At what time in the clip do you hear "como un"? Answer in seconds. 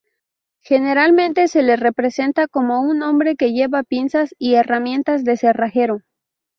2.47-3.03